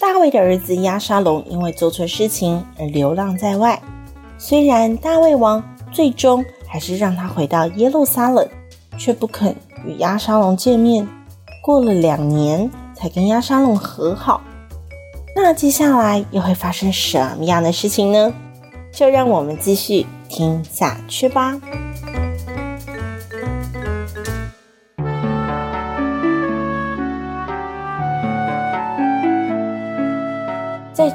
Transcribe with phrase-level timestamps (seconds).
[0.00, 3.78] 大卫的儿子亚沙龙因为做错事情而流浪在外，
[4.38, 8.48] 虽然大卫王最终还是让他回到耶路撒冷，
[8.96, 9.54] 却不肯
[9.84, 11.06] 与亚沙龙见面。
[11.62, 14.40] 过了两年才跟亚沙龙和好。
[15.36, 18.32] 那接下来又会发生什么样的事情呢？
[18.90, 21.60] 就让我们继续听下去吧。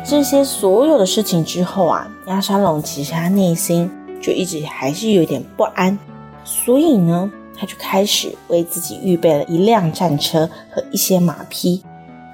[0.08, 3.90] 这些所有的事情之后啊，亚沙龙其实他内心
[4.22, 5.98] 就一直还是有点不安，
[6.44, 11.84] 所以呢，他就开始为自己预备了一辆战车和一些马匹，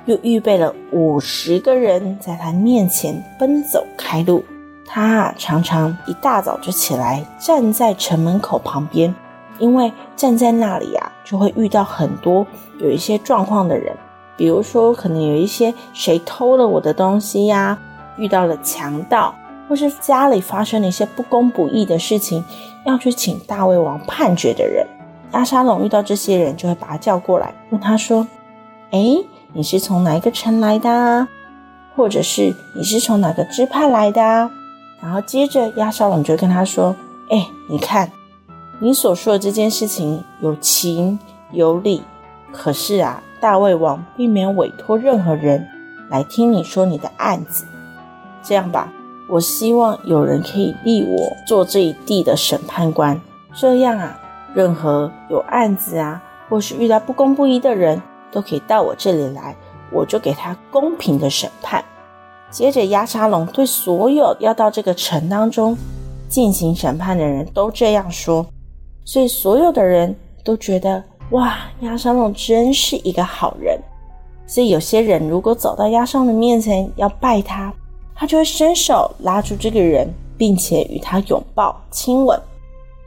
[0.05, 4.43] 又预备了五十个人在他面前奔走开路。
[4.85, 9.15] 他啊，常常一大早就起来站在城门口旁边，
[9.59, 12.45] 因为站在那里啊，就会遇到很多
[12.79, 13.95] 有一些状况的人。
[14.37, 17.77] 比如说，可能有一些谁偷了我的东西呀，
[18.17, 19.35] 遇到了强盗，
[19.69, 22.43] 或是家里发生了一些不公不义的事情，
[22.85, 24.85] 要去请大胃王判决的人。
[25.33, 28.27] 押沙龙遇到这些人，就会把他叫过来，问他说
[28.91, 30.89] ：“诶，你是从哪一个城来的？
[30.89, 31.27] 啊
[31.95, 34.49] 或者是你是从哪个支派来的？”啊
[35.01, 36.95] 然后接着押沙龙就跟他说
[37.29, 38.11] ：“诶，你看，
[38.79, 41.17] 你所说的这件事情有情
[41.51, 42.01] 有理，
[42.51, 45.67] 可是啊。”大卫王并没有委托任何人
[46.11, 47.65] 来听你说你的案子。
[48.43, 48.93] 这样吧，
[49.27, 53.19] 我希望有人可以立我做这一地的审判官。
[53.55, 54.19] 这样啊，
[54.53, 57.99] 任何有案子啊，或是遇到不公不义的人，
[58.31, 59.55] 都可以到我这里来，
[59.91, 61.83] 我就给他公平的审判。
[62.51, 65.75] 接着，押沙龙对所有要到这个城当中
[66.29, 68.45] 进行审判的人都这样说，
[69.03, 71.03] 所以所有的人都觉得。
[71.31, 73.79] 哇，押沙龙真是一个好人，
[74.45, 77.73] 所以有些人如果走到押沙龙面前要拜他，
[78.13, 82.37] 他就会伸手拉住这个人，并且与他拥抱亲吻。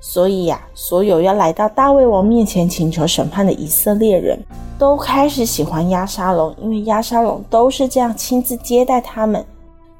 [0.00, 4.38] 所以呀、所有要来到大卫王面前请求审判的以色列人
[4.78, 9.44] 都开始喜欢押沙龙，因为押沙龙都是这样亲自接待他们。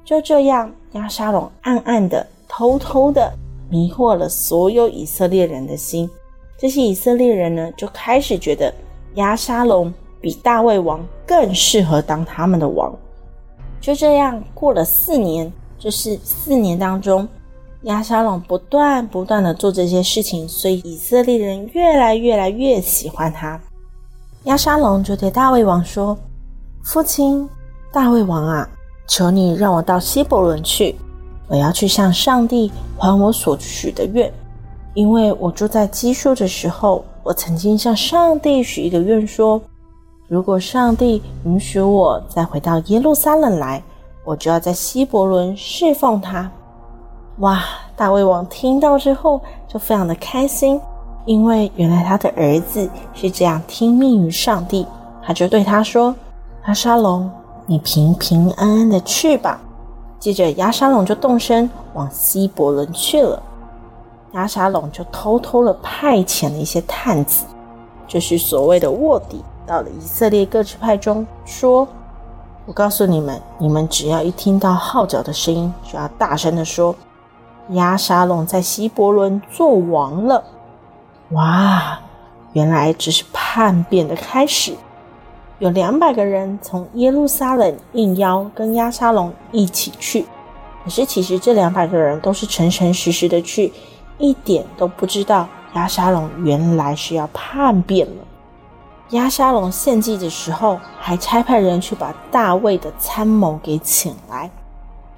[0.03, 3.33] 就这样，押沙龙暗暗的、偷偷的
[3.69, 6.09] 迷惑了所有以色列人的心。
[6.65, 8.73] 这些以色列人呢，就开始觉得
[9.17, 12.91] 亚沙龙比大卫王更适合当他们的王。
[13.83, 17.29] 就这样过了四年，就是四年当中，
[17.83, 23.61] 亚沙龙不断不断的做这些事情，所以以色列人越来越来越喜欢他。
[24.45, 26.17] 亚沙龙就对大卫王说
[26.83, 27.47] ：“父亲，
[27.93, 28.67] 大卫王啊，
[29.07, 30.97] 求你让我到希伯伦去，
[31.47, 34.33] 我要去向上帝还我所许的愿。”
[34.95, 39.61] 因为我住在基述的时候，我曾经向上帝许一个愿，说：
[40.29, 43.83] 如果上帝允许我再回到耶路撒冷来，
[44.25, 46.51] 我就要在希伯伦侍奉他。
[47.39, 47.63] 哇！
[47.97, 50.81] 大卫王听到之后就非常的开心，
[51.27, 54.85] 因为原来他的儿子是这样听命于上帝。
[55.23, 56.13] 他就对他说
[56.67, 57.31] ：“阿沙龙，
[57.67, 59.61] 你平平安安的去吧。”
[60.19, 63.41] 接着，亚沙龙就动身往希伯伦去了。
[64.35, 67.47] 押沙龙就偷偷的派遣了一些探子，
[68.07, 71.87] 就是所谓的卧底，到了以色列各支派中，说
[72.67, 76.93] ：“我告诉你们，你们只要一听到号角的声音，就要大声的说，
[77.71, 80.43] 亚沙龙在希伯仑做王了。”
[81.31, 82.01] 哇，
[82.55, 84.75] 原来这是叛变的开始。
[85.61, 90.27] 有两百个人从耶路撒冷应邀跟亚沙龙一起去，
[90.83, 93.73] 可是其实这两百个人都是诚诚实实的去。
[94.19, 98.25] 一点都不知道押沙龙原来是要叛变了。
[99.11, 104.51] 押沙龙献祭的时候，还差派人去把大卫的参谋给请来。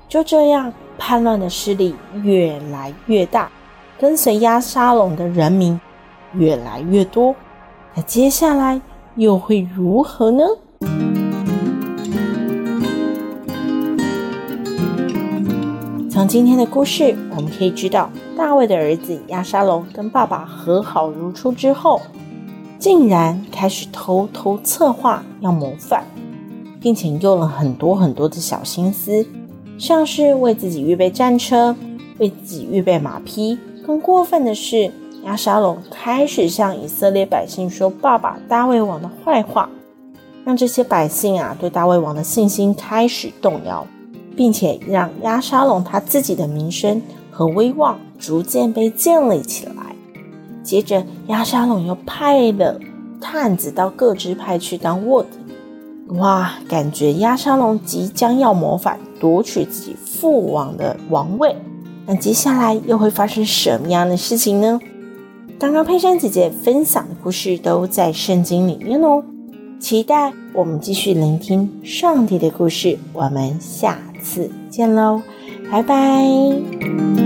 [0.08, 3.50] 就这样，叛乱的势力越来越大，
[3.98, 5.81] 跟随押沙龙的人民
[6.32, 7.34] 越来越多。
[7.94, 8.81] 那接下来
[9.14, 10.44] 又会如何呢？
[16.10, 22.02] 从今天的故事，我们可以知道，大卫的儿子亚沙龙跟爸爸和好如初之后，
[22.78, 26.04] 竟然开始偷偷策划要谋反，
[26.78, 29.26] 并且用了很多很多的小心思，
[29.78, 31.74] 像是为自己预备战车，
[32.18, 33.58] 为自己预备马匹。
[33.86, 34.92] 更过分的是，
[35.24, 39.70] 亚沙龙开始向以色列百姓说爸爸大卫王的坏话，
[40.44, 43.86] 让这些百姓啊对大卫王的信心开始动摇，
[44.36, 47.00] 并且让亚沙龙他自己的名声
[47.36, 49.94] 和威望逐渐被建立起来。
[50.62, 52.80] 接着，亚沙龙又派了
[53.20, 55.28] 探子到各支派去当卧底。
[56.14, 61.54] 哇，感觉亚沙龙即将要谋反夺取自己父王的王位，
[62.06, 64.80] 那接下来又会发生什么样的事情呢？
[65.58, 69.22] 刚刚佩珊姐姐分享的故事都在圣经里面哦，
[69.78, 72.98] 期待我们继续聆听上帝的故事。
[73.12, 75.20] 我们下次见喽，
[75.70, 77.25] 拜拜。